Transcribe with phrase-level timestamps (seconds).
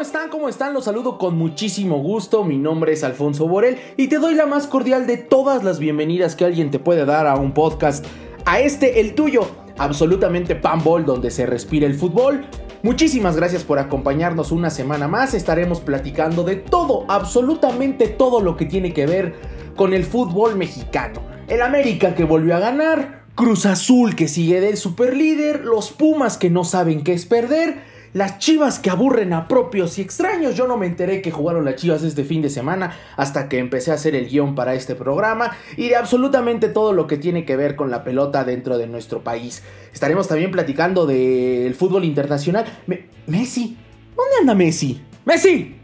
[0.00, 0.30] ¿Cómo están?
[0.30, 0.72] ¿Cómo están?
[0.72, 2.42] Los saludo con muchísimo gusto.
[2.42, 6.36] Mi nombre es Alfonso Borel y te doy la más cordial de todas las bienvenidas
[6.36, 8.06] que alguien te puede dar a un podcast.
[8.46, 12.46] A este, el tuyo, absolutamente panball, donde se respira el fútbol.
[12.82, 15.34] Muchísimas gracias por acompañarnos una semana más.
[15.34, 19.34] Estaremos platicando de todo, absolutamente todo lo que tiene que ver
[19.76, 21.20] con el fútbol mexicano.
[21.46, 26.48] El América que volvió a ganar, Cruz Azul que sigue del superlíder, los Pumas que
[26.48, 30.54] no saben qué es perder las chivas que aburren a propios y extraños.
[30.54, 33.90] Yo no me enteré que jugaron las chivas este fin de semana hasta que empecé
[33.90, 37.56] a hacer el guion para este programa y de absolutamente todo lo que tiene que
[37.56, 39.62] ver con la pelota dentro de nuestro país.
[39.92, 42.64] Estaremos también platicando del fútbol internacional.
[43.26, 43.76] Messi,
[44.16, 45.00] ¿dónde anda Messi?
[45.24, 45.76] Messi.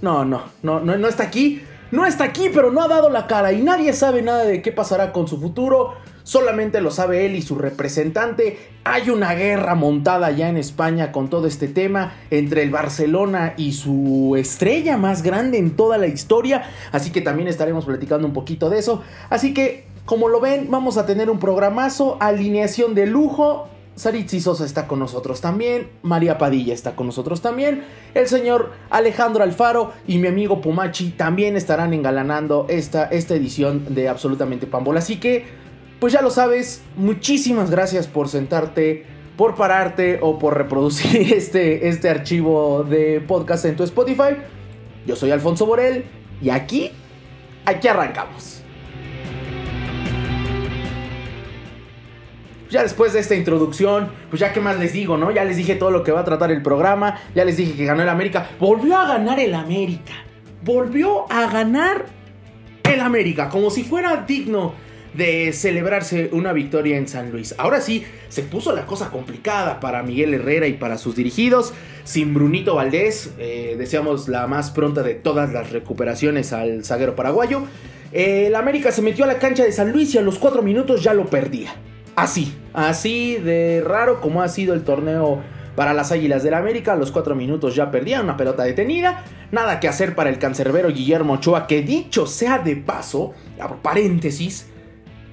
[0.00, 1.62] No, no, no, no, no está aquí.
[1.90, 4.72] No está aquí, pero no ha dado la cara y nadie sabe nada de qué
[4.72, 5.94] pasará con su futuro
[6.24, 8.58] solamente lo sabe él y su representante.
[8.82, 13.72] Hay una guerra montada ya en España con todo este tema entre el Barcelona y
[13.72, 18.68] su estrella más grande en toda la historia, así que también estaremos platicando un poquito
[18.68, 19.02] de eso.
[19.30, 23.68] Así que, como lo ven, vamos a tener un programazo, alineación de lujo.
[23.96, 29.44] Saritzi Sosa está con nosotros también, María Padilla está con nosotros también, el señor Alejandro
[29.44, 34.96] Alfaro y mi amigo Pumachi también estarán engalanando esta, esta edición de Absolutamente Pambol.
[34.96, 35.46] Así que
[36.04, 39.06] pues ya lo sabes, muchísimas gracias por sentarte,
[39.38, 44.36] por pararte o por reproducir este, este archivo de podcast en tu Spotify.
[45.06, 46.04] Yo soy Alfonso Borel
[46.42, 46.90] y aquí,
[47.64, 48.60] aquí arrancamos.
[52.68, 55.30] Ya después de esta introducción, pues ya qué más les digo, ¿no?
[55.30, 57.86] Ya les dije todo lo que va a tratar el programa, ya les dije que
[57.86, 58.50] ganó el América.
[58.60, 60.12] Volvió a ganar el América.
[60.62, 62.04] Volvió a ganar
[62.82, 64.83] el América, como si fuera digno
[65.16, 67.54] de celebrarse una victoria en San Luis.
[67.58, 71.72] Ahora sí, se puso la cosa complicada para Miguel Herrera y para sus dirigidos.
[72.04, 77.62] Sin Brunito Valdés, eh, deseamos la más pronta de todas las recuperaciones al zaguero paraguayo.
[78.12, 81.02] el América se metió a la cancha de San Luis y a los cuatro minutos
[81.02, 81.74] ya lo perdía.
[82.16, 85.42] Así, así de raro como ha sido el torneo
[85.74, 86.92] para las Águilas del América.
[86.92, 89.24] A los cuatro minutos ya perdía una pelota detenida.
[89.50, 93.34] Nada que hacer para el cancerbero Guillermo Ochoa, que dicho sea de paso,
[93.82, 94.68] paréntesis,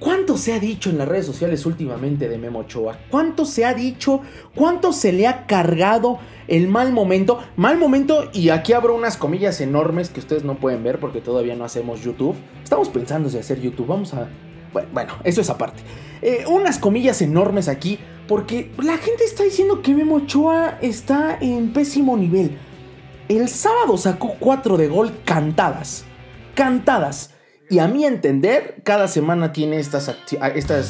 [0.02, 2.98] ¿Cuánto se ha dicho en las redes sociales últimamente de Memo Ochoa?
[3.08, 4.20] ¿Cuánto se ha dicho?
[4.52, 6.18] ¿Cuánto se le ha cargado
[6.48, 7.38] el mal momento?
[7.54, 11.54] Mal momento, y aquí abro unas comillas enormes que ustedes no pueden ver porque todavía
[11.54, 12.34] no hacemos YouTube.
[12.64, 13.86] Estamos pensando en hacer YouTube.
[13.86, 14.28] Vamos a.
[14.92, 15.80] Bueno, eso es aparte.
[16.20, 21.72] Eh, unas comillas enormes aquí porque la gente está diciendo que Memo Ochoa está en
[21.72, 22.58] pésimo nivel.
[23.28, 26.04] El sábado sacó 4 de gol cantadas.
[26.56, 27.31] Cantadas.
[27.72, 30.14] Y a mi entender, cada semana tiene estas,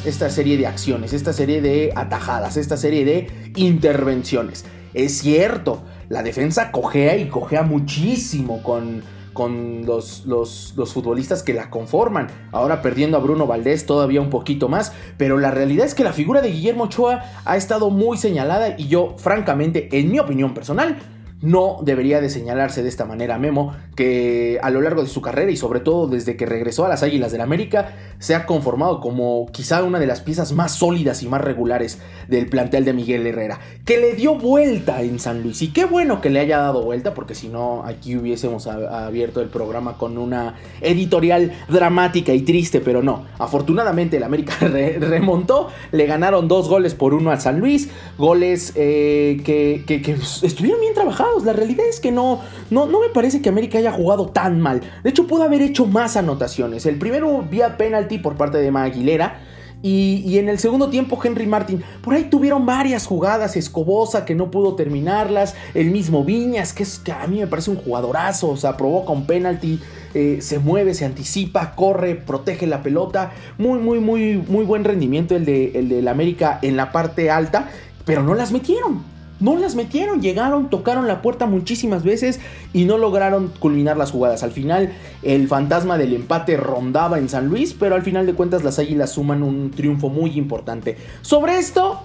[0.04, 4.64] esta serie de acciones, esta serie de atajadas, esta serie de intervenciones.
[4.92, 11.54] Es cierto, la defensa cojea y cojea muchísimo con, con los, los, los, futbolistas que
[11.54, 12.26] la conforman.
[12.50, 14.92] Ahora perdiendo a Bruno Valdés todavía un poquito más.
[15.16, 18.88] Pero la realidad es que la figura de Guillermo Ochoa ha estado muy señalada y
[18.88, 20.98] yo, francamente, en mi opinión personal,
[21.42, 25.50] no debería de señalarse de esta manera Memo, que a lo largo de su carrera
[25.50, 29.46] y sobre todo desde que regresó a las Águilas del América, se ha conformado como
[29.52, 31.98] quizá una de las piezas más sólidas y más regulares
[32.28, 35.60] del plantel de Miguel Herrera, que le dio vuelta en San Luis.
[35.62, 39.48] Y qué bueno que le haya dado vuelta, porque si no, aquí hubiésemos abierto el
[39.48, 43.26] programa con una editorial dramática y triste, pero no.
[43.38, 49.42] Afortunadamente el América remontó, le ganaron dos goles por uno a San Luis, goles eh,
[49.44, 53.78] que estuvieron bien trabajados la realidad es que no, no, no me parece que América
[53.78, 54.80] haya jugado tan mal.
[55.02, 56.86] De hecho, pudo haber hecho más anotaciones.
[56.86, 59.40] El primero vía penalti por parte de Maguilera.
[59.84, 64.36] Y, y, en el segundo tiempo Henry Martin, por ahí tuvieron varias jugadas, Escobosa que
[64.36, 68.50] no pudo terminarlas, el mismo Viñas, que, es, que a mí me parece un jugadorazo,
[68.50, 69.80] o sea, provoca un penalti,
[70.14, 75.34] eh, se mueve, se anticipa, corre, protege la pelota, muy, muy, muy, muy buen rendimiento
[75.34, 77.68] el de, el de la América en la parte alta,
[78.04, 79.11] pero no las metieron.
[79.42, 82.38] No las metieron, llegaron, tocaron la puerta muchísimas veces
[82.72, 84.44] y no lograron culminar las jugadas.
[84.44, 84.92] Al final
[85.24, 89.10] el fantasma del empate rondaba en San Luis, pero al final de cuentas las Águilas
[89.10, 90.96] suman un triunfo muy importante.
[91.22, 92.00] Sobre esto,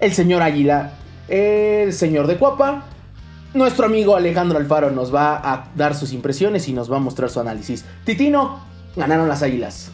[0.00, 0.94] el señor Águila,
[1.28, 2.86] el señor de Cuapa,
[3.52, 7.28] nuestro amigo Alejandro Alfaro nos va a dar sus impresiones y nos va a mostrar
[7.28, 7.84] su análisis.
[8.06, 8.60] Titino,
[8.96, 9.92] ganaron las Águilas.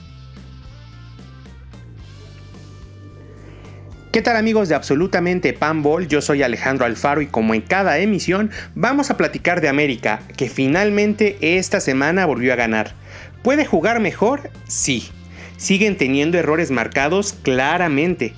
[4.15, 6.07] ¿Qué tal amigos de Absolutamente Panball?
[6.07, 10.49] Yo soy Alejandro Alfaro y como en cada emisión vamos a platicar de América, que
[10.49, 12.95] finalmente esta semana volvió a ganar.
[13.43, 14.53] ¿Puede jugar mejor?
[14.69, 15.09] Sí.
[15.57, 18.35] Siguen teniendo errores marcados claramente,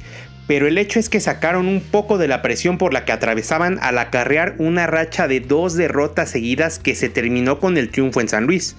[0.46, 3.78] pero el hecho es que sacaron un poco de la presión por la que atravesaban
[3.81, 8.28] al acarrear una racha de dos derrotas seguidas que se terminó con el triunfo en
[8.28, 8.76] San Luis.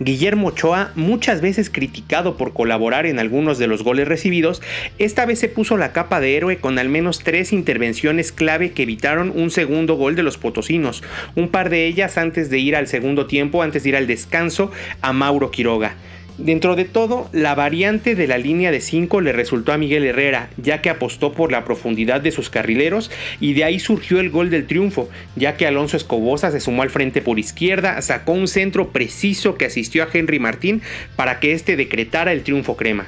[0.00, 4.60] Guillermo Ochoa, muchas veces criticado por colaborar en algunos de los goles recibidos,
[4.98, 8.82] esta vez se puso la capa de héroe con al menos tres intervenciones clave que
[8.82, 11.04] evitaron un segundo gol de los potosinos,
[11.36, 14.72] un par de ellas antes de ir al segundo tiempo, antes de ir al descanso
[15.00, 15.94] a Mauro Quiroga.
[16.38, 20.50] Dentro de todo, la variante de la línea de 5 le resultó a Miguel Herrera,
[20.56, 24.50] ya que apostó por la profundidad de sus carrileros y de ahí surgió el gol
[24.50, 28.88] del triunfo, ya que Alonso Escobosa se sumó al frente por izquierda, sacó un centro
[28.88, 30.82] preciso que asistió a Henry Martín
[31.14, 33.06] para que éste decretara el triunfo crema.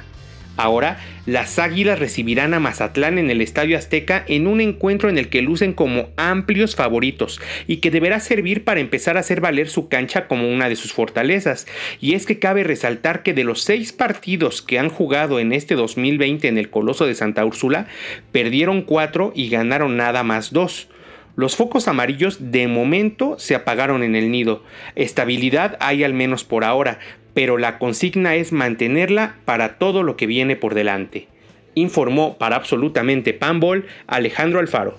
[0.57, 5.29] Ahora, las Águilas recibirán a Mazatlán en el Estadio Azteca en un encuentro en el
[5.29, 9.87] que lucen como amplios favoritos y que deberá servir para empezar a hacer valer su
[9.87, 11.67] cancha como una de sus fortalezas.
[12.01, 15.75] Y es que cabe resaltar que de los seis partidos que han jugado en este
[15.75, 17.87] 2020 en el Coloso de Santa Úrsula,
[18.31, 20.89] perdieron cuatro y ganaron nada más dos.
[21.37, 24.63] Los focos amarillos de momento se apagaron en el nido.
[24.95, 26.97] Estabilidad hay al menos por ahora,
[27.37, 31.27] pero la consigna es mantenerla para todo lo que viene por delante.
[31.75, 34.95] Informó para absolutamente Panball Alejandro Alfaro.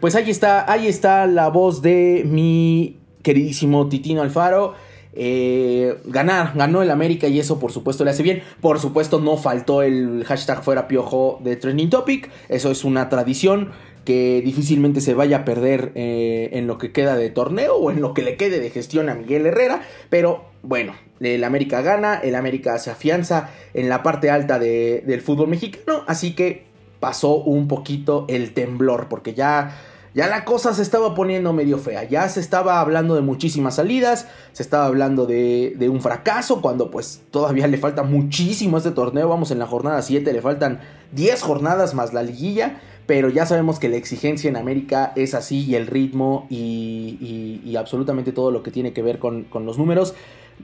[0.00, 4.72] Pues ahí está, ahí está la voz de mi queridísimo Titino Alfaro.
[5.12, 8.42] Eh, ganar, ganó el América y eso por supuesto le hace bien.
[8.62, 13.72] Por supuesto no faltó el hashtag fuera piojo de Trending Topic, eso es una tradición
[14.04, 18.00] que difícilmente se vaya a perder eh, en lo que queda de torneo o en
[18.00, 19.82] lo que le quede de gestión a Miguel Herrera.
[20.10, 25.48] Pero bueno, el América gana, el América se afianza en la parte alta del fútbol
[25.48, 26.02] mexicano.
[26.06, 26.64] Así que
[27.00, 29.90] pasó un poquito el temblor porque ya...
[30.14, 34.28] Ya la cosa se estaba poniendo medio fea, ya se estaba hablando de muchísimas salidas,
[34.52, 38.92] se estaba hablando de, de, un fracaso, cuando pues todavía le falta muchísimo a este
[38.92, 40.80] torneo, vamos en la jornada 7, le faltan
[41.12, 45.64] 10 jornadas más la liguilla, pero ya sabemos que la exigencia en América es así
[45.64, 50.14] y el ritmo y, absolutamente todo lo que tiene que ver con, los números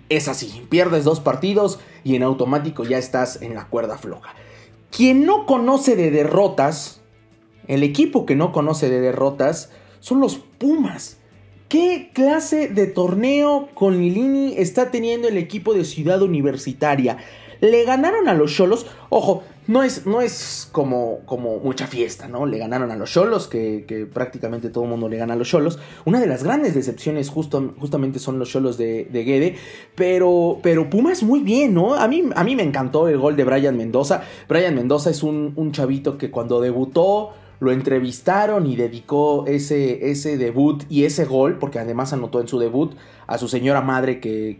[0.09, 0.65] es así.
[0.71, 4.35] Pierdes dos partidos y en automático ya estás en la cuerda floja.
[4.97, 7.00] Quien no conoce de derrotas,
[7.71, 9.71] el equipo que no conoce de derrotas,
[10.01, 11.19] son los Pumas.
[11.69, 17.19] ¿Qué clase de torneo con Lilini está teniendo el equipo de Ciudad Universitaria?
[17.61, 18.87] Le ganaron a los Cholos.
[19.09, 22.45] Ojo, no es, no es como, como mucha fiesta, ¿no?
[22.45, 25.79] Le ganaron a los Cholos, que, prácticamente todo el mundo le gana a los Cholos.
[26.05, 29.57] Una de las grandes decepciones justo, justamente son los Cholos de, de Guede.
[29.95, 31.95] Pero, pero Pumas muy bien, ¿no?
[31.95, 34.23] A mí, a mí me encantó el gol de Brian Mendoza.
[34.49, 40.39] Brian Mendoza es un, un chavito que cuando debutó lo entrevistaron y dedicó ese, ese
[40.39, 42.95] debut y ese gol, porque además anotó en su debut
[43.27, 44.59] a su señora madre que,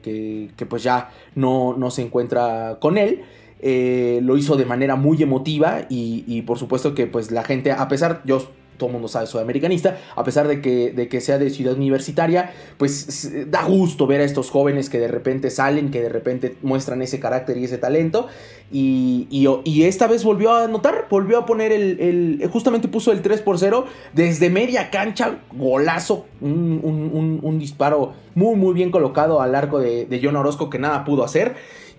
[0.57, 3.23] que, pues ya no, no, se encuentra con él.
[3.63, 7.73] Eh, lo hizo de manera muy emotiva y, y, por supuesto que pues la gente,
[7.73, 8.41] a pesar, yo
[8.81, 11.75] todo el mundo sabe, soy americanista, a pesar de que, de que sea de ciudad
[11.75, 16.57] universitaria, pues da gusto ver a estos jóvenes que de repente salen, que de repente
[16.63, 18.27] muestran ese carácter y ese talento.
[18.73, 23.43] Y, y, esta vez volvió a anotar, volvió a poner el, justamente puso el 3
[23.43, 30.07] por 0 desde media cancha, golazo, un, disparo muy muy bien colocado al arco de,
[30.07, 31.57] de John Orozco que nada pudo hacer.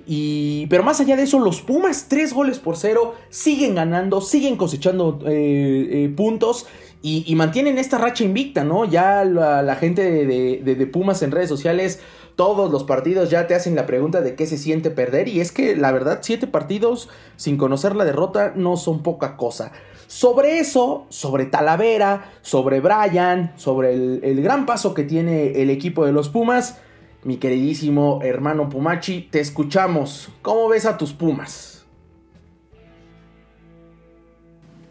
[0.07, 4.57] Y, pero más allá de eso, los Pumas, tres goles por cero, siguen ganando, siguen
[4.57, 6.65] cosechando eh, eh, puntos
[7.03, 8.86] y, mantienen esta racha invicta, ¿no?
[8.86, 12.00] Ya la, gente de, Pumas en redes sociales,
[12.36, 15.27] todos los partidos ya te hacen la pregunta de qué se siente perder.
[15.27, 19.72] Y es que la verdad, siete partidos sin conocer la derrota no son poca cosa.
[20.05, 26.12] Sobre eso, sobre Talavera, sobre Brian, sobre el gran paso que tiene el equipo de
[26.12, 26.77] los Pumas
[27.24, 30.30] mi queridísimo hermano Pumachi, te escuchamos.
[30.42, 31.86] ¿Cómo ves a tus Pumas?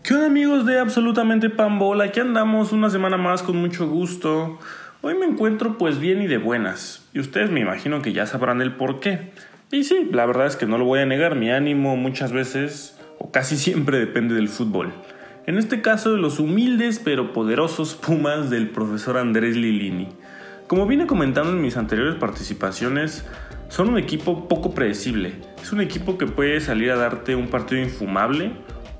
[0.03, 2.05] ¿Qué onda amigos de Absolutamente Pambola?
[2.05, 4.59] Aquí andamos una semana más con mucho gusto.
[5.03, 7.09] Hoy me encuentro pues bien y de buenas.
[7.13, 9.33] Y ustedes me imagino que ya sabrán el por qué.
[9.73, 12.99] Y sí, la verdad es que no lo voy a negar, mi ánimo muchas veces
[13.19, 14.93] o casi siempre depende del fútbol.
[15.47, 20.09] En este caso de los humildes pero poderosos Pumas del profesor Andrés Lilini.
[20.71, 23.27] Como vine comentando en mis anteriores participaciones,
[23.69, 25.35] son un equipo poco predecible.
[25.61, 28.53] Es un equipo que puede salir a darte un partido infumable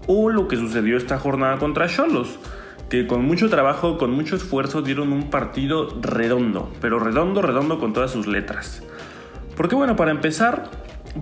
[0.09, 2.41] o lo que sucedió esta jornada contra Cholos,
[2.89, 7.93] que con mucho trabajo, con mucho esfuerzo dieron un partido redondo, pero redondo, redondo con
[7.93, 8.83] todas sus letras.
[9.57, 10.65] Porque bueno, para empezar,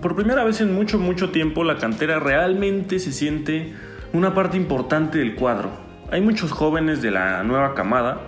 [0.01, 3.75] por primera vez en mucho, mucho tiempo la cantera realmente se siente
[4.13, 5.69] una parte importante del cuadro.
[6.09, 8.19] Hay muchos jóvenes de la nueva camada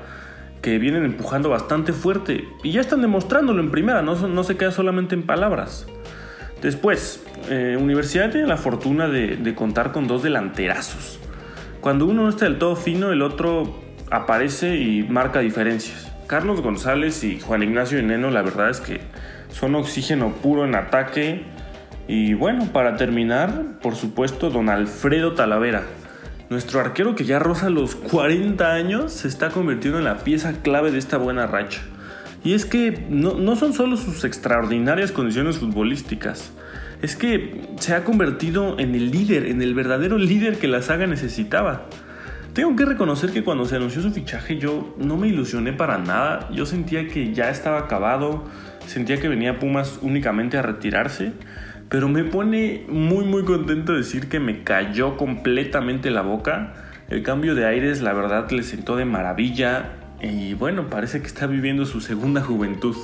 [0.62, 4.72] que vienen empujando bastante fuerte y ya están demostrándolo en primera, no, no se queda
[4.72, 5.88] solamente en palabras.
[6.62, 11.20] Después, eh, Universidad tiene la fortuna de, de contar con dos delanterazos.
[11.82, 13.80] Cuando uno no está del todo fino, el otro
[14.12, 16.12] aparece y marca diferencias.
[16.28, 19.02] Carlos González y Juan Ignacio Eneno, la verdad es que
[19.50, 21.44] son oxígeno puro en ataque.
[22.08, 25.84] Y bueno, para terminar, por supuesto, don Alfredo Talavera.
[26.52, 30.92] Nuestro arquero que ya roza los 40 años se está convirtiendo en la pieza clave
[30.92, 31.80] de esta buena racha.
[32.44, 36.52] Y es que no, no son solo sus extraordinarias condiciones futbolísticas,
[37.02, 41.08] es que se ha convertido en el líder, en el verdadero líder que la saga
[41.08, 41.86] necesitaba.
[42.54, 46.50] Tengo que reconocer que cuando se anunció su fichaje yo no me ilusioné para nada,
[46.52, 48.44] yo sentía que ya estaba acabado,
[48.88, 51.32] sentía que venía Pumas únicamente a retirarse,
[51.92, 56.74] pero me pone muy muy contento decir que me cayó completamente la boca.
[57.10, 61.48] El cambio de aires la verdad le sentó de maravilla y bueno, parece que está
[61.48, 62.96] viviendo su segunda juventud.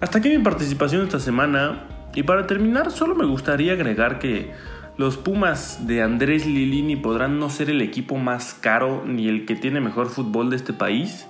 [0.00, 1.84] Hasta aquí mi participación esta semana.
[2.14, 4.52] Y para terminar, solo me gustaría agregar que
[4.96, 9.54] los Pumas de Andrés Lilini podrán no ser el equipo más caro ni el que
[9.54, 11.26] tiene mejor fútbol de este país,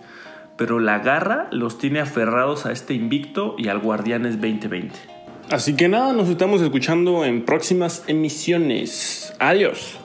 [0.56, 5.15] pero la garra los tiene aferrados a este invicto y al Guardianes 2020.
[5.50, 9.32] Así que nada, nos estamos escuchando en próximas emisiones.
[9.38, 9.98] Adiós.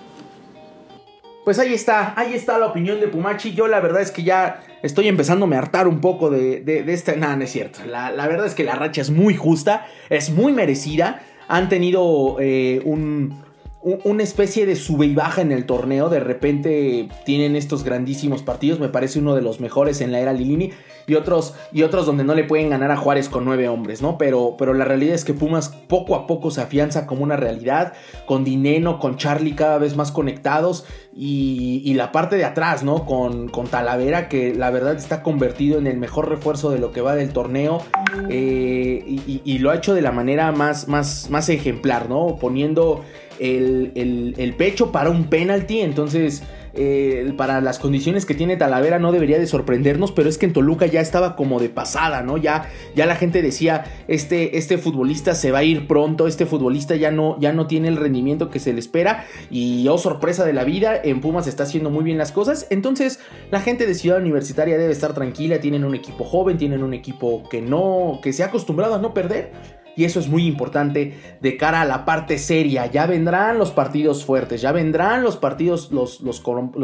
[1.43, 3.53] Pues ahí está, ahí está la opinión de Pumachi.
[3.53, 7.15] Yo la verdad es que ya estoy empezando a hartar un poco de, de, esta...
[7.15, 7.79] Nada, no es cierto.
[7.87, 11.23] La, la, verdad es que la racha es muy justa, es muy merecida.
[11.47, 13.41] Han tenido eh, un,
[13.81, 16.09] una especie de sube y baja en el torneo.
[16.09, 18.79] De repente tienen estos grandísimos partidos.
[18.79, 20.71] Me parece uno de los mejores en la era Lilini.
[21.07, 24.17] Y otros, y otros donde no le pueden ganar a Juárez con nueve hombres, ¿no?
[24.17, 27.93] Pero, pero la realidad es que Pumas poco a poco se afianza como una realidad.
[28.25, 30.85] Con Dineno, con Charlie cada vez más conectados.
[31.13, 33.05] Y, la parte de atrás, ¿no?
[33.05, 37.01] Con, con, Talavera, que la verdad está convertido en el mejor refuerzo de lo que
[37.01, 37.83] va del torneo.
[38.29, 39.03] Eh,
[39.43, 42.37] y, lo ha hecho de la manera más, más, más ejemplar, ¿no?
[42.39, 43.03] Poniendo
[43.39, 45.81] el, pecho para un penalti.
[45.81, 46.43] Entonces,
[46.73, 50.53] eh, para las condiciones que tiene Talavera no debería de sorprendernos, pero es que en
[50.53, 52.37] Toluca ya estaba como de pasada, ¿no?
[52.37, 56.95] Ya, ya la gente decía, este, este futbolista se va a ir pronto, este futbolista
[56.95, 60.53] ya no, ya no tiene el rendimiento que se le espera y oh sorpresa de
[60.53, 64.19] la vida, en Pumas está haciendo muy bien las cosas, entonces la gente de Ciudad
[64.19, 68.43] Universitaria debe estar tranquila, tienen un equipo joven, tienen un equipo que no, que se
[68.43, 72.37] ha acostumbrado a no perder y eso es muy importante de cara a la parte
[72.37, 72.85] seria.
[72.85, 76.41] Ya vendrán los partidos fuertes, ya vendrán los partidos, los, los,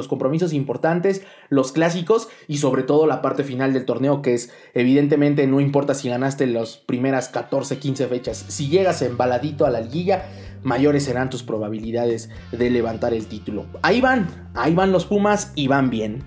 [0.07, 5.47] compromisos importantes, los clásicos y sobre todo la parte final del torneo que es evidentemente
[5.47, 8.45] no importa si ganaste las primeras 14, 15 fechas.
[8.47, 10.25] Si llegas embaladito a la liguilla,
[10.63, 13.65] mayores serán tus probabilidades de levantar el título.
[13.81, 16.23] Ahí van, ahí van los Pumas y van bien.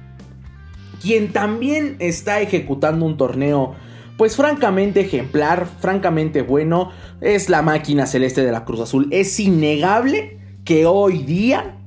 [1.00, 3.74] Quien también está ejecutando un torneo
[4.20, 6.90] pues francamente ejemplar, francamente bueno,
[7.22, 9.08] es la máquina celeste de la Cruz Azul.
[9.12, 11.78] Es innegable que hoy día,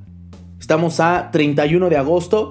[0.58, 2.50] estamos a 31 de agosto,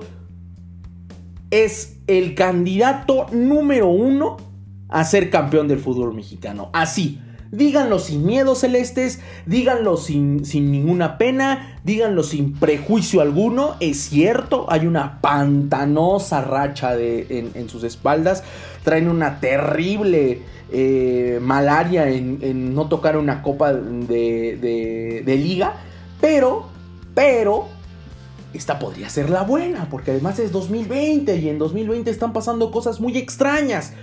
[1.51, 4.37] es el candidato número uno
[4.87, 6.69] a ser campeón del fútbol mexicano.
[6.71, 7.19] Así,
[7.53, 13.75] Díganlo sin miedo celestes, díganlo sin, sin, ninguna pena, díganlo sin prejuicio alguno.
[13.79, 18.43] Es cierto, hay una pantanosa racha en, sus espaldas.
[18.83, 25.75] Traen una terrible eh, malaria en, no tocar una copa de, de liga.
[26.19, 26.67] Pero,
[27.13, 27.67] pero,
[28.53, 32.99] esta podría ser la buena, porque además es 2020 y en 2020 están pasando cosas
[32.99, 33.93] muy extrañas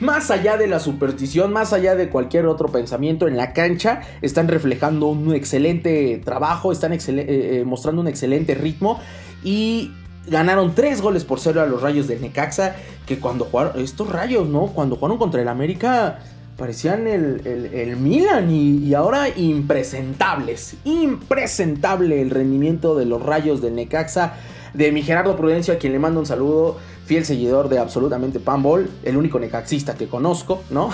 [0.00, 4.48] más allá de la superstición, más allá de cualquier otro pensamiento en la cancha, están
[4.48, 8.98] reflejando un excelente trabajo, están eh, eh, mostrando un excelente ritmo
[9.44, 9.92] y
[10.30, 14.48] ganaron tres goles por cero a los Rayos del Necaxa, que cuando jugaron, estos Rayos,
[14.48, 14.68] ¿no?
[14.68, 16.20] Cuando jugaron contra el América
[16.56, 24.34] parecían el, Milan y, y, ahora impresentables, impresentable el rendimiento de los Rayos del Necaxa,
[24.74, 26.76] de mi Gerardo Prudencio, a quien le mando un saludo
[27.10, 30.90] fiel seguidor de absolutamente Panball, el único necaxista que conozco, ¿no?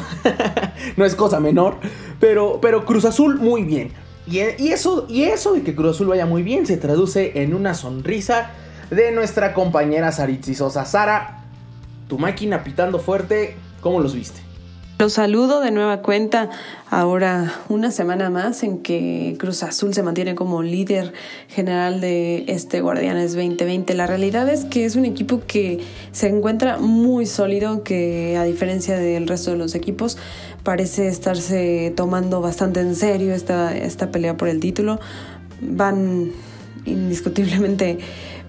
[0.96, 1.76] no es cosa menor,
[2.18, 3.90] pero, pero Cruz Azul muy bien.
[4.26, 7.74] Y, eso, y eso de que Cruz Azul vaya muy bien se traduce en una
[7.74, 8.50] sonrisa
[8.90, 10.84] de nuestra compañera Saritzi Sosa.
[10.84, 11.44] Sara,
[12.08, 14.46] tu máquina pitando fuerte, ¿cómo los viste?
[14.98, 16.48] Los saludo de nueva cuenta
[16.88, 21.12] ahora una semana más en que Cruz Azul se mantiene como líder
[21.48, 23.92] general de este Guardianes 2020.
[23.92, 25.80] La realidad es que es un equipo que
[26.12, 30.16] se encuentra muy sólido, que a diferencia del resto de los equipos
[30.62, 34.98] parece estarse tomando bastante en serio esta, esta pelea por el título.
[35.60, 36.32] Van
[36.86, 37.98] indiscutiblemente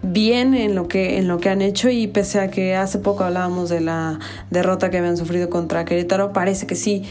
[0.04, 3.24] bien en lo que en lo que han hecho y pese a que hace poco
[3.24, 7.04] hablábamos de la derrota que habían sufrido contra Querétaro, parece que sí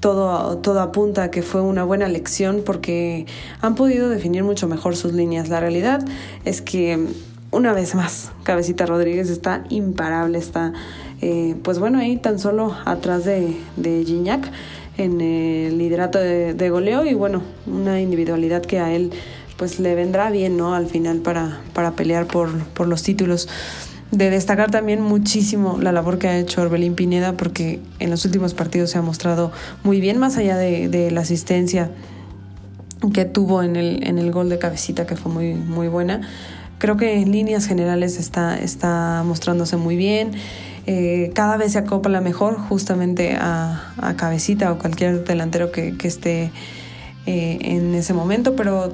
[0.00, 3.26] todo, todo apunta a que fue una buena lección porque
[3.62, 5.48] han podido definir mucho mejor sus líneas.
[5.48, 6.04] La realidad
[6.44, 6.98] es que
[7.50, 10.72] una vez más, Cabecita Rodríguez está imparable, está,
[11.22, 14.50] eh, pues bueno, ahí tan solo atrás de, de Gignac
[14.96, 19.12] en el liderato de, goleo y bueno, una individualidad que a él
[19.64, 20.74] pues le vendrá bien, ¿no?
[20.74, 23.48] Al final para, para pelear por, por los títulos
[24.10, 28.52] de destacar también muchísimo la labor que ha hecho Orbelín Pineda porque en los últimos
[28.52, 29.52] partidos se ha mostrado
[29.82, 31.90] muy bien, más allá de, la asistencia
[33.14, 36.20] que tuvo en el, en el gol de cabecita que fue muy, muy buena.
[36.76, 40.32] Creo que en líneas generales está, está mostrándose muy bien.
[40.84, 46.50] Eh, cada vez se acopla mejor justamente a, a cabecita o cualquier delantero que, esté
[47.24, 48.92] eh, en ese momento, pero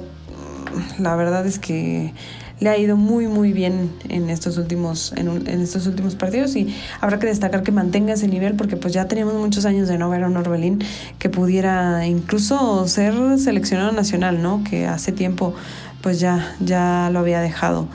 [0.99, 2.13] la verdad es que
[2.59, 7.17] le ha ido muy muy bien en estos últimos en, estos últimos partidos y habrá
[7.19, 10.23] que destacar que mantenga ese nivel porque pues ya teníamos muchos años de no ver
[10.23, 10.79] a un Orbelín
[11.17, 14.63] que pudiera incluso ser seleccionado nacional, ¿no?
[14.63, 15.55] Que hace tiempo
[16.01, 17.87] pues ya ya lo había dejado.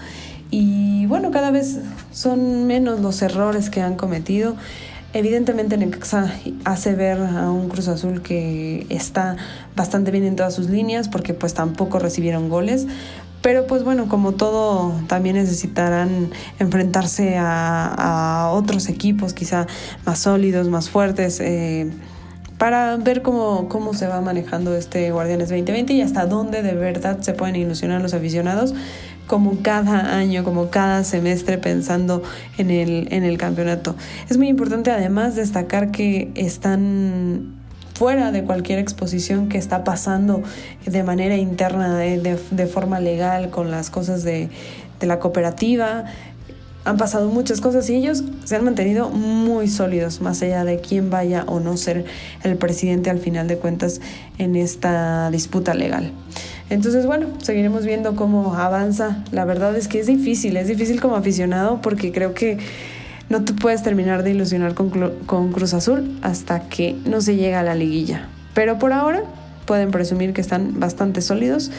[0.50, 1.78] Y bueno, cada vez
[2.12, 4.56] son menos los errores que han cometido.
[5.16, 6.30] Evidentemente Necaxa
[6.66, 9.38] hace ver a un Cruz Azul que está
[9.74, 12.86] bastante bien en todas sus líneas porque pues tampoco recibieron goles,
[13.40, 19.66] pero pues bueno, como todo, también necesitarán enfrentarse a, otros equipos quizá
[20.04, 21.40] más sólidos, más fuertes.
[21.40, 21.90] Eh,
[22.58, 27.20] para ver cómo, cómo se va manejando este Guardianes 2020 y hasta dónde de verdad
[27.20, 28.74] se pueden ilusionar los aficionados,
[29.26, 32.22] como cada año, como cada semestre pensando
[32.58, 33.96] en el, en el campeonato.
[34.28, 37.56] Es muy importante además destacar que están
[37.96, 40.42] fuera de cualquier exposición que está pasando
[40.84, 44.50] de manera interna, de, forma legal, con las cosas de,
[45.00, 46.04] la cooperativa.
[46.84, 51.10] Han pasado muchas cosas y ellos se han mantenido muy sólidos, más allá de quién
[51.10, 52.04] vaya o no ser
[52.44, 54.00] el presidente al final de cuentas
[54.38, 56.12] en esta disputa legal.
[56.68, 59.22] Entonces, bueno, seguiremos viendo cómo avanza.
[59.30, 62.58] La verdad es que es difícil, es difícil como aficionado porque creo que
[63.28, 67.62] no te puedes terminar de ilusionar con, Cruz Azul hasta que no se llega a
[67.62, 68.28] la liguilla.
[68.54, 69.22] Pero por ahora
[69.64, 71.70] pueden presumir que están bastante sólidos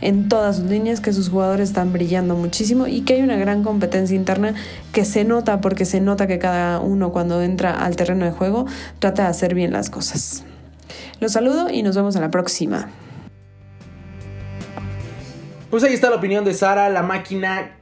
[0.00, 3.62] en todas sus líneas, que sus jugadores están brillando muchísimo y que hay una gran
[3.62, 4.54] competencia interna
[4.92, 8.66] que se nota porque se nota que cada uno cuando entra al terreno de juego
[8.98, 10.42] trata de hacer bien las cosas.
[11.20, 12.88] Los saludo y nos vemos a la próxima.
[15.76, 17.76] Pues ahí está la opinión de Sara, la máquina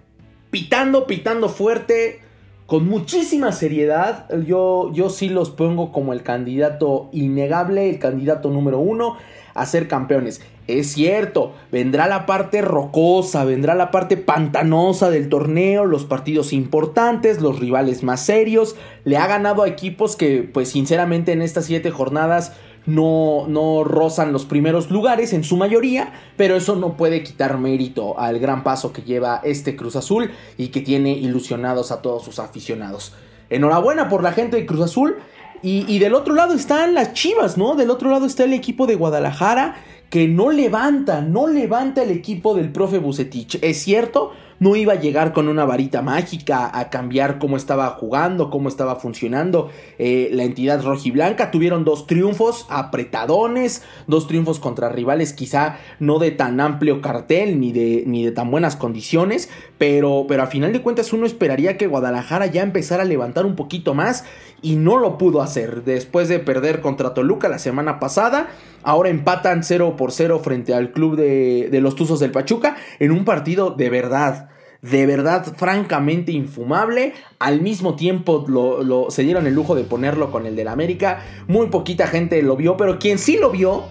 [0.50, 2.22] pitando, pitando fuerte
[2.66, 4.28] con muchísima seriedad.
[4.44, 9.16] Yo, yo sí los pongo como el candidato innegable, el candidato número uno
[9.54, 10.42] a ser campeones.
[10.66, 17.40] Es cierto, vendrá la parte rocosa, vendrá la parte pantanosa del torneo, los partidos importantes,
[17.40, 18.74] los rivales más serios.
[19.04, 24.32] Le ha ganado a equipos que, pues sinceramente, en estas siete jornadas no, no rozan
[24.32, 28.92] los primeros lugares en su mayoría, pero eso no puede quitar mérito al gran paso
[28.92, 33.14] que lleva este Cruz Azul y que tiene ilusionados a todos sus aficionados.
[33.50, 35.16] Enhorabuena por la gente de Cruz Azul.
[35.62, 37.74] Y, y del otro lado están las Chivas, ¿no?
[37.74, 39.76] Del otro lado está el equipo de Guadalajara
[40.10, 43.58] que no levanta, no levanta el equipo del profe Bucetich.
[43.62, 48.50] Es cierto, no iba a llegar con una varita mágica a cambiar cómo estaba jugando,
[48.50, 51.50] cómo estaba funcionando eh, la entidad rojiblanca.
[51.50, 57.72] Tuvieron dos triunfos apretadones, dos triunfos contra rivales quizá no de tan amplio cartel ni
[57.72, 61.86] de, ni de tan buenas condiciones, pero, pero a final de cuentas uno esperaría que
[61.86, 64.24] Guadalajara ya empezara a levantar un poquito más
[64.62, 68.48] y no lo pudo hacer después de perder contra Toluca la semana pasada.
[68.84, 73.10] Ahora empatan 0 por 0 frente al club de, de los Tuzos del Pachuca en
[73.10, 74.50] un partido de verdad
[74.84, 77.14] de verdad francamente infumable.
[77.38, 81.22] Al mismo tiempo lo, se dieron el lujo de ponerlo con el del América.
[81.48, 83.84] Muy poquita gente lo vio, pero quien sí lo vio,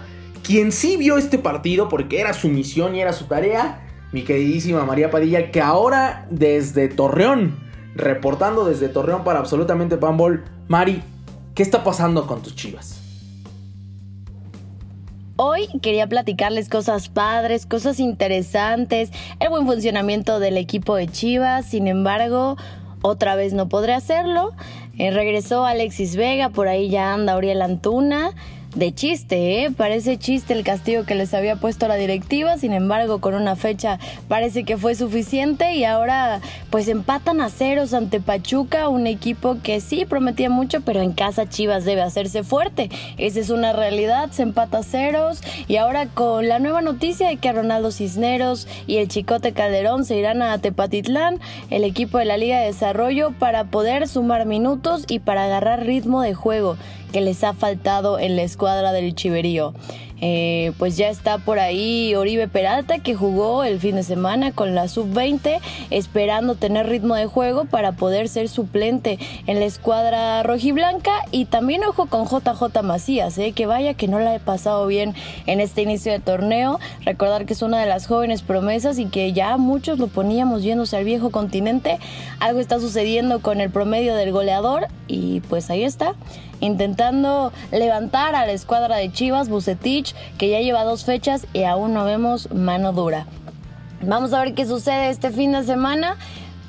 [0.44, 4.86] quien sí vio este partido porque era su misión y era su tarea, mi queridísima
[4.86, 7.58] María Padilla, que ahora desde Torreón,
[7.96, 11.02] reportando desde Torreón para absolutamente Pambol, Mari,
[11.56, 13.03] ¿qué está pasando con tus chivas?
[15.46, 21.90] Hoy quería platicarles cosas padres, cosas interesantes, el buen funcionamiento del equipo de Chivas, sin
[21.90, 22.56] embargo,
[23.02, 24.54] otra vez no podré hacerlo.
[24.98, 28.32] Eh, regresó Alexis Vega, por ahí ya anda Auriel Antuna
[28.76, 29.72] de chiste, ¿eh?
[29.72, 34.00] Parece chiste el castigo que les había puesto la directiva, sin embargo, con una fecha
[34.28, 39.80] parece que fue suficiente y ahora pues empatan a ceros ante Pachuca, un equipo que
[39.80, 42.90] sí prometía mucho, pero en casa Chivas debe hacerse fuerte.
[43.18, 47.38] Esa es una realidad, se empata a ceros y ahora con la nueva noticia de
[47.38, 52.38] que Ronaldo Cisneros y el Chicote Calderón se irán a Tepatitlán, el equipo de la
[52.38, 56.78] Liga de Desarrollo, para poder sumar minutos y para agarrar ritmo de juego.
[57.14, 59.74] Que les ha faltado en la escuadra del Chiverío.
[60.26, 64.74] Eh, pues ya está por ahí Oribe Peralta que jugó el fin de semana con
[64.74, 71.12] la sub-20 esperando tener ritmo de juego para poder ser suplente en la escuadra rojiblanca.
[71.32, 75.14] Y también ojo con JJ Macías, eh, que vaya que no la he pasado bien
[75.46, 79.34] en este inicio de torneo, recordar que es una de las jóvenes promesas y que
[79.34, 82.00] ya muchos lo poníamos yéndose al viejo continente,
[82.40, 86.16] algo está sucediendo con el promedio del goleador y pues ahí está
[86.64, 91.94] intentando levantar a la escuadra de Chivas, Bucetich, que ya lleva dos fechas y aún
[91.94, 93.28] no vemos mano dura.
[94.02, 96.18] Vamos a ver qué sucede este fin de semana.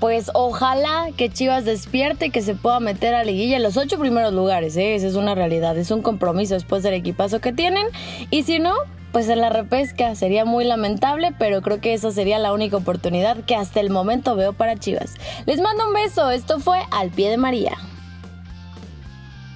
[0.01, 4.35] Pues ojalá que Chivas despierte, que se pueda meter a liguilla en los ocho primeros
[4.35, 4.77] lugares.
[4.77, 4.97] ¿eh?
[4.97, 7.87] Esa es una realidad, es un compromiso después del equipazo que tienen.
[8.31, 8.75] Y si no,
[9.13, 13.45] pues en la repesca sería muy lamentable, pero creo que esa sería la única oportunidad
[13.45, 15.15] que hasta el momento veo para Chivas.
[15.47, 17.79] Les mando un beso, esto fue Al Pie de María.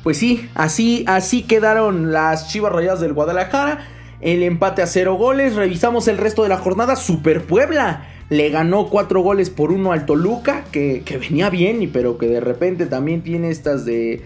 [0.09, 3.87] Pues sí, así, así quedaron las Chivas Rayadas del Guadalajara.
[4.23, 5.55] El empate a cero goles.
[5.55, 6.97] Revisamos el resto de la jornada.
[6.97, 12.27] Super Puebla le ganó cuatro goles por uno al Toluca, que, venía bien, pero que
[12.27, 14.23] de repente también tiene estas de,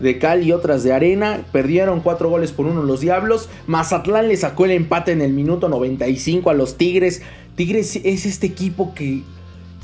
[0.00, 1.40] de cal y otras de arena.
[1.50, 3.48] Perdieron cuatro goles por uno los Diablos.
[3.66, 7.22] Mazatlán le sacó el empate en el minuto 95 a los Tigres.
[7.54, 9.22] Tigres es este equipo que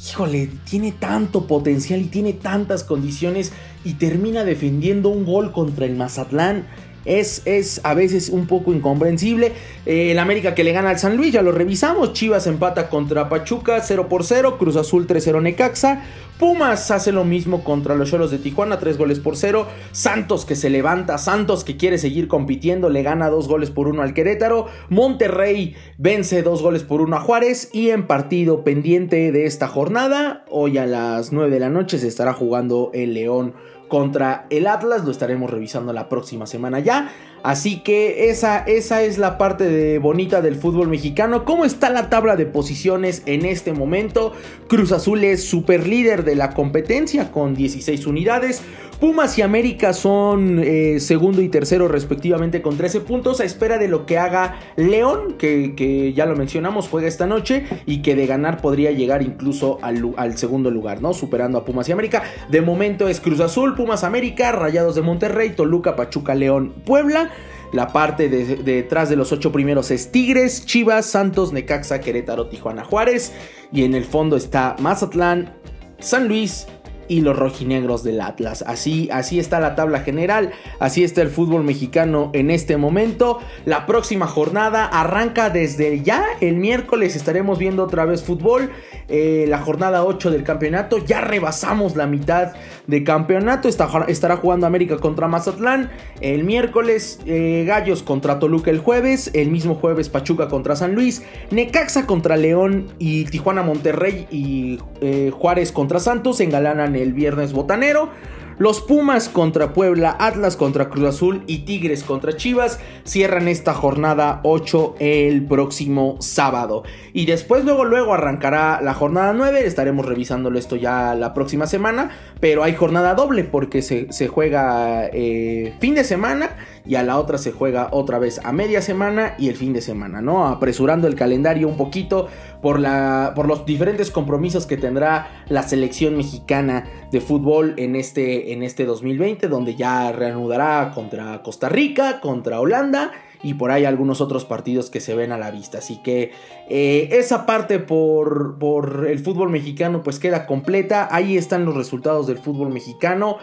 [0.01, 3.53] híjole, tiene tanto potencial y tiene tantas condiciones
[3.85, 6.67] y termina defendiendo un gol contra el Mazatlán.
[7.09, 9.53] Es, es, a veces un poco incomprensible.
[9.87, 12.13] Eh, el América que le gana al San Luis, ya lo revisamos.
[12.13, 14.59] Chivas empata contra Pachuca 0 por 0.
[14.59, 16.05] Cruz Azul 3-0 Necaxa.
[16.39, 19.67] Pumas hace lo mismo contra los Cholos de Tijuana, 3 goles por 0.
[19.91, 24.03] Santos que se levanta, Santos que quiere seguir compitiendo, le gana 2 goles por 1
[24.03, 24.67] al Querétaro.
[24.89, 27.71] Monterrey vence 2 goles por 1 a Juárez.
[27.73, 32.07] Y en partido pendiente de esta jornada, hoy a las 9 de la noche se
[32.07, 33.55] estará jugando el León
[33.89, 35.05] contra el Atlas.
[35.05, 37.11] Lo estaremos revisando la próxima semana ya.
[37.43, 41.45] Así que esa, esa es la parte de bonita del fútbol mexicano.
[41.45, 44.33] ¿Cómo está la tabla de posiciones en este momento?
[44.69, 48.63] Cruz Azul es super líder de la competencia con 16 unidades.
[49.01, 53.87] Pumas y América son eh, segundo y tercero respectivamente con 13 puntos a espera de
[53.87, 58.61] lo que haga León, que, ya lo mencionamos, juega esta noche y que de ganar
[58.61, 61.15] podría llegar incluso al, segundo lugar, ¿no?
[61.15, 62.25] Superando a Pumas y América.
[62.51, 67.31] De momento es Cruz Azul, Pumas América, Rayados de Monterrey, Toluca, Pachuca, León, Puebla.
[67.73, 72.85] La parte de, detrás de los ocho primeros es Tigres, Chivas, Santos, Necaxa, Querétaro, Tijuana,
[72.85, 73.33] Juárez.
[73.71, 75.55] Y en el fondo está Mazatlán,
[76.01, 76.67] San Luis,
[77.09, 78.63] y los rojinegros del Atlas.
[78.67, 83.39] Así, así está la tabla general, así está el fútbol mexicano en este momento.
[83.65, 88.71] La próxima jornada arranca desde ya, el miércoles estaremos viendo otra vez fútbol.
[89.09, 92.53] Eh, la jornada 8 del campeonato, ya rebasamos la mitad
[92.87, 95.91] de campeonato, estará jugando América contra Mazatlán.
[96.21, 101.23] El miércoles eh, Gallos contra Toluca el jueves, el mismo jueves Pachuca contra San Luis,
[101.51, 108.11] Necaxa contra León y Tijuana Monterrey y eh, Juárez contra Santos engalanan el viernes botanero.
[108.59, 114.41] Los Pumas contra Puebla, Atlas contra Cruz Azul y Tigres contra Chivas cierran esta jornada
[114.43, 116.83] 8 el próximo sábado.
[117.13, 122.11] Y después luego luego arrancará la jornada 9, estaremos revisándolo esto ya la próxima semana,
[122.41, 127.39] pero hay jornada doble porque se, juega eh, fin de semana y a la otra
[127.39, 130.49] se juega otra vez a media semana y el fin de semana, ¿no?
[130.49, 132.27] Apresurando el calendario un poquito
[132.61, 138.53] por, la, por los diferentes compromisos que tendrá la selección mexicana de fútbol en este,
[138.53, 144.21] en este 2020, donde ya reanudará contra Costa Rica, contra Holanda y por ahí algunos
[144.21, 145.79] otros partidos que se ven a la vista.
[145.79, 146.33] Así que
[146.69, 151.09] eh, esa parte por, por el fútbol mexicano pues queda completa.
[151.11, 153.39] Ahí están los resultados del fútbol mexicano.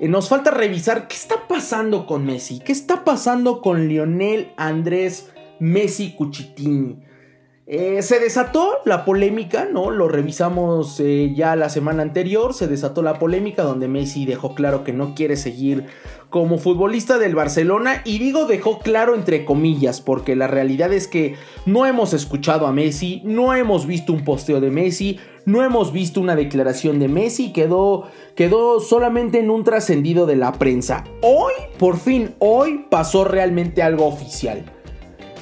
[0.00, 5.30] Eh, nos falta revisar qué está pasando con Messi, qué está pasando con Lionel Andrés
[5.58, 7.08] Messi Cuchitini.
[7.70, 9.90] Eh, se desató la polémica, ¿no?
[9.90, 14.84] Lo revisamos eh, ya la semana anterior, se desató la polémica donde Messi dejó claro
[14.84, 15.84] que no quiere seguir
[16.30, 21.34] como futbolista del Barcelona y digo dejó claro entre comillas porque la realidad es que
[21.66, 26.22] no hemos escuchado a Messi, no hemos visto un posteo de Messi, no hemos visto
[26.22, 31.04] una declaración de Messi, quedó, quedó solamente en un trascendido de la prensa.
[31.20, 34.64] Hoy, por fin, hoy pasó realmente algo oficial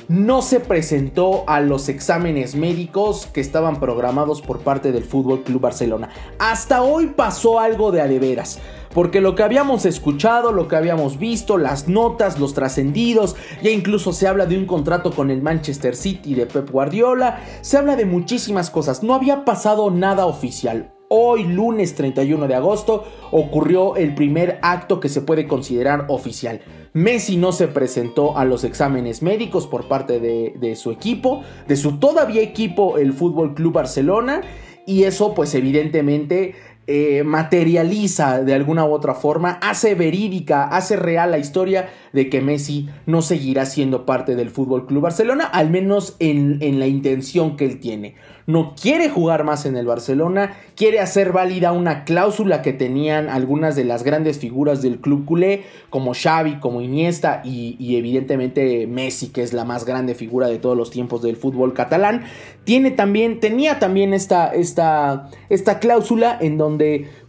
[0.09, 5.61] no se presentó a los exámenes médicos que estaban programados por parte del Fútbol Club
[5.61, 6.11] Barcelona.
[6.39, 8.61] Hasta hoy pasó algo de adeveras.
[8.95, 14.13] Porque lo que habíamos escuchado, lo que habíamos visto, las notas, los trascendidos, ya incluso
[14.15, 18.07] se habla de un contrato con el Manchester City de Pep Guardiola, se habla de
[18.07, 20.96] muchísimas cosas, no había pasado nada oficial.
[21.09, 26.61] Hoy, lunes 31 de agosto, ocurrió el primer acto que se puede considerar oficial.
[26.95, 32.01] Messi no se presentó a los exámenes médicos por parte de, su equipo, de su
[32.01, 34.41] todavía equipo, el Fútbol Club Barcelona,
[34.85, 36.55] y eso, pues, evidentemente.
[36.89, 42.41] Eh, materializa de alguna u otra forma, hace verídica, hace real la historia de que
[42.41, 47.57] Messi no seguirá siendo parte del Fútbol Club Barcelona, al menos en, en la intención
[47.57, 48.15] que él tiene
[48.47, 53.75] no quiere jugar más en el Barcelona, quiere hacer válida una cláusula que tenían algunas
[53.75, 59.43] de las grandes figuras del club culé, como Xavi, como Iniesta y, evidentemente Messi, que
[59.43, 62.23] es la más grande figura de todos los tiempos del fútbol catalán.
[62.65, 66.76] Tiene también, tenía también esta, esta, esta cláusula en donde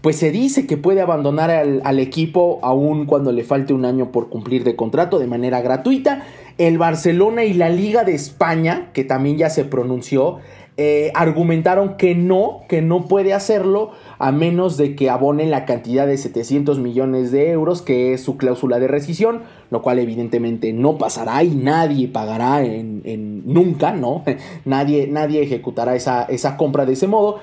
[0.01, 4.11] pues se dice que puede abandonar al, al equipo aún cuando le falte un año
[4.11, 6.23] por cumplir de contrato de manera gratuita.
[6.57, 10.39] El Barcelona y la Liga de España, que también ya se pronunció,
[10.79, 16.05] eh, argumentaron que no, que no puede hacerlo a menos de que abonen la cantidad
[16.05, 20.99] de 700 millones de euros que es su cláusula de rescisión, lo cual evidentemente no
[20.99, 24.23] pasará y nadie pagará en, nunca, ¿no?
[24.65, 27.39] nadie, nadie ejecutará esa, esa compra de ese modo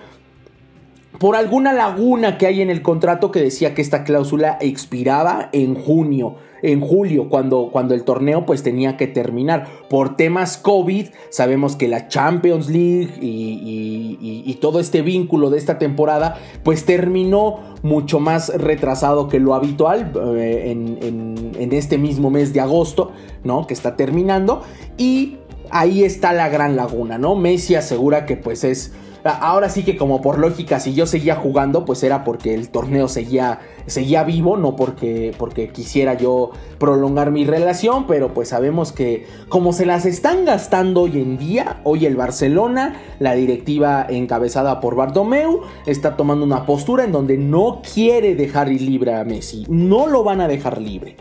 [1.19, 5.77] por alguna laguna que hay en el contrato que decía que esta cláusula expiraba en
[5.77, 9.69] junio, en julio, cuando, cuando el torneo pues tenía que terminar.
[9.89, 16.39] Por temas COVID, sabemos que la Champions League y, todo este vínculo de esta temporada
[16.63, 22.61] pues terminó mucho más retrasado que lo habitual eh, en, en este mismo mes de
[22.61, 23.67] agosto, ¿no?
[23.67, 24.63] Que está terminando.
[24.97, 25.37] Y
[25.69, 27.35] ahí está la gran laguna, ¿no?
[27.35, 28.93] Messi asegura que pues es
[29.25, 33.09] Ahora sí que como por lógica, si yo seguía jugando, pues era porque el torneo
[33.09, 39.27] seguía, seguía vivo, no porque, porque quisiera yo prolongar mi relación, pero pues sabemos que
[39.49, 44.95] como se las están gastando hoy en día, hoy el Barcelona, la directiva encabezada por
[44.95, 50.23] Bartomeu, está tomando una postura en donde no quiere dejar libre a Messi, no lo
[50.23, 51.17] van a dejar libre.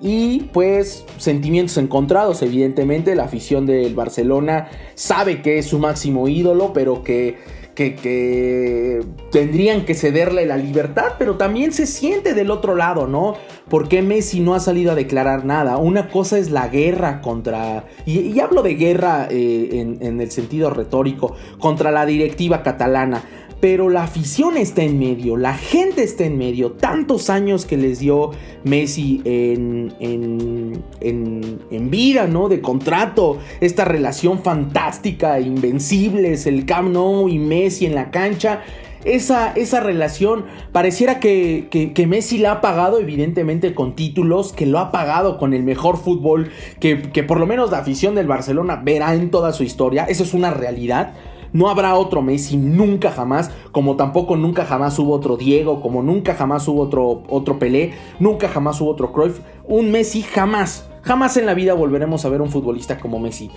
[0.00, 3.14] Y pues sentimientos encontrados, evidentemente.
[3.14, 7.38] La afición del Barcelona sabe que es su máximo ídolo, pero que,
[7.74, 11.14] que, tendrían que cederle la libertad.
[11.18, 13.34] Pero también se siente del otro lado, ¿no?
[13.68, 15.78] Porque Messi no ha salido a declarar nada?
[15.78, 17.84] Una cosa es la guerra contra...
[18.06, 23.24] Y, hablo de guerra eh, en el sentido retórico, contra la directiva catalana
[23.60, 26.72] pero la afición está en medio, la gente está en medio.
[26.72, 28.30] Tantos años que les dio
[28.64, 32.48] Messi en, en, vida, ¿no?
[32.48, 38.62] De contrato, esta relación fantástica, invencibles, el Camp Nou y Messi en la cancha.
[39.04, 44.80] Esa, esa, relación pareciera que, que, Messi la ha pagado evidentemente con títulos, que lo
[44.80, 48.82] ha pagado con el mejor fútbol que, que por lo menos la afición del Barcelona
[48.84, 50.04] verá en toda su historia.
[50.04, 51.14] Eso es una realidad.
[51.52, 56.34] No habrá otro Messi nunca jamás, como tampoco nunca jamás hubo otro Diego, como nunca
[56.34, 59.40] jamás hubo otro, otro Pelé, nunca jamás hubo otro Cruyff.
[59.66, 63.50] Un Messi jamás, jamás en la vida volveremos a ver un futbolista como Messi.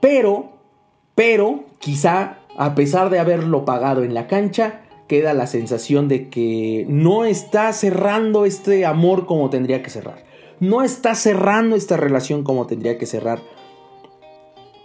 [0.00, 0.50] Pero,
[1.14, 6.84] pero, quizá a pesar de haberlo pagado en la cancha, queda la sensación de que
[6.88, 10.24] no está cerrando este amor como tendría que cerrar.
[10.60, 13.40] No está cerrando esta relación como tendría que cerrar.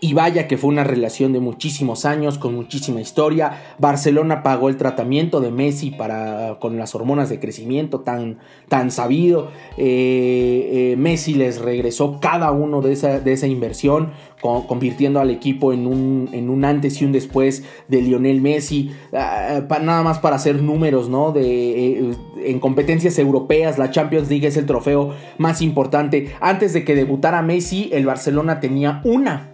[0.03, 3.61] Y vaya que fue una relación de muchísimos años, con muchísima historia.
[3.79, 9.47] Barcelona pagó el tratamiento de Messi para, con las hormonas de crecimiento tan, tan sabido.
[9.77, 14.11] Eh, eh, Messi les regresó cada uno de esa, de esa inversión,
[14.41, 18.91] convirtiendo al equipo en un, en un, antes y un después de Lionel Messi.
[19.13, 21.31] Ah, nada más para hacer números, ¿no?
[21.31, 26.33] De, eh, en competencias europeas, la Champions League es el trofeo más importante.
[26.41, 29.52] Antes de que debutara Messi, el Barcelona tenía una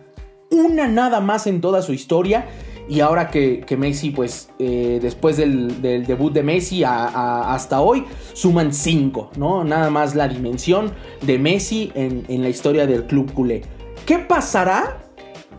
[0.52, 2.48] una nada más en toda su historia.
[2.88, 9.30] Y ahora que, Messi, pues eh, después del, debut de Messi hasta hoy, suman cinco,
[9.38, 9.64] ¿no?
[9.64, 13.62] Nada más la dimensión de Messi en, en la historia del club culé.
[14.08, 15.04] ¿Qué pasará?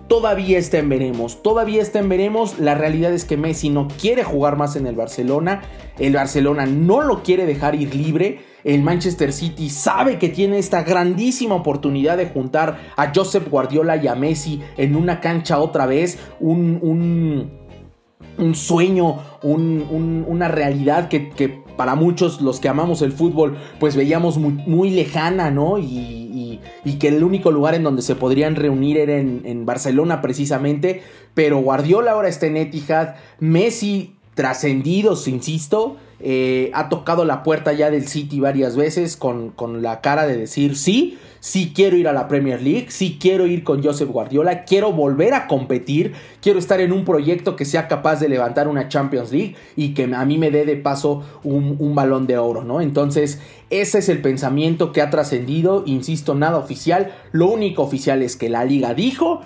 [0.08, 2.58] Todavía está en veremos, todavía está en veremos.
[2.58, 5.62] La realidad es que Messi no quiere jugar más en el Barcelona.
[6.00, 10.82] El Barcelona no lo quiere dejar ir libre el Manchester City sabe que tiene esta
[10.82, 16.18] grandísima oportunidad de juntar a Joseph Guardiola y a Messi en una cancha otra vez,
[16.40, 24.38] un, un, sueño, una realidad que, para muchos los que amamos el fútbol pues veíamos
[24.38, 25.78] muy, lejana, ¿no?
[25.78, 26.60] Y,
[26.98, 31.58] que el único lugar en donde se podrían reunir era en, en Barcelona precisamente, pero
[31.58, 35.96] Guardiola ahora está en Etihad, Messi trascendidos, insisto.
[36.22, 40.36] Eh, ha tocado la puerta ya del City varias veces con, con, la cara de
[40.36, 44.64] decir sí, sí quiero ir a la Premier League, sí quiero ir con Joseph Guardiola,
[44.64, 48.88] quiero volver a competir, quiero estar en un proyecto que sea capaz de levantar una
[48.88, 52.64] Champions League y que a mí me dé de paso un, un balón de oro,
[52.64, 52.82] ¿no?
[52.82, 58.36] Entonces, ese es el pensamiento que ha trascendido, insisto, nada oficial, lo único oficial es
[58.36, 59.40] que la liga dijo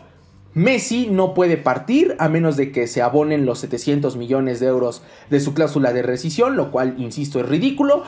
[0.54, 5.02] Messi no puede partir a menos de que se abonen los 700 millones de euros
[5.28, 8.04] de su cláusula de rescisión, lo cual, insisto, es ridículo.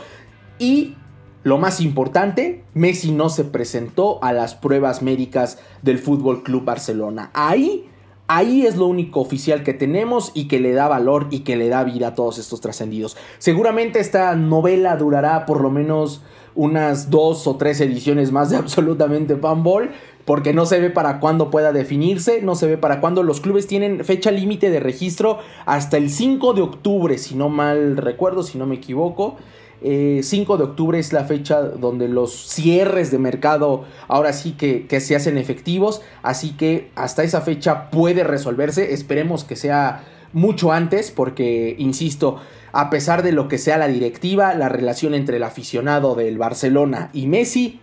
[0.59, 0.95] Y
[1.43, 7.31] lo más importante, Messi no se presentó a las pruebas médicas del Fútbol Club Barcelona.
[7.35, 7.89] Ahí,
[8.29, 11.69] ahí es lo único oficial que tenemos y que le da valor y que le
[11.69, 13.17] da vida a todos estos trascendidos.
[13.39, 16.23] Seguramente esta novela durará por lo menos
[16.55, 19.91] unas dos o tres ediciones más de absolutamente Panball
[20.27, 23.23] porque no se ve para cuándo pueda definirse, no se ve para cuándo.
[23.23, 27.97] Los clubes tienen fecha límite de registro hasta el 5 de octubre, si no mal
[27.97, 29.37] recuerdo, si no me equivoco.
[29.81, 30.23] 5 eh,
[30.59, 35.15] de octubre es la fecha donde los cierres de mercado ahora sí que, que, se
[35.15, 41.77] hacen efectivos, así que hasta esa fecha puede resolverse, esperemos que sea mucho antes, porque,
[41.79, 42.39] insisto,
[42.73, 47.11] a pesar de lo que sea la directiva, la relación entre el aficionado del Barcelona
[47.13, 47.81] y Messi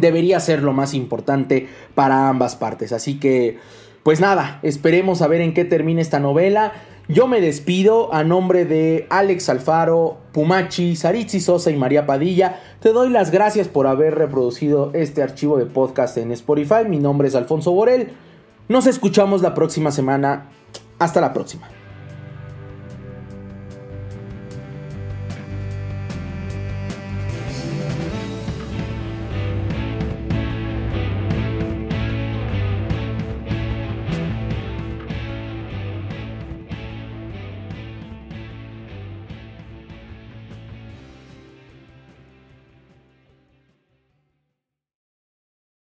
[0.00, 2.92] debería ser lo más importante para ambas partes.
[2.92, 3.58] Así que,
[4.02, 6.72] pues nada, esperemos a ver en qué termina esta novela.
[7.08, 12.60] Yo me despido a nombre de Alex Alfaro, Pumachi, Saritzi Sosa y María Padilla.
[12.80, 16.84] Te doy las gracias por haber reproducido este archivo de podcast en Spotify.
[16.86, 18.12] Mi nombre es Alfonso Borel.
[18.68, 20.50] Nos escuchamos la próxima semana.
[20.98, 21.77] Hasta la próxima.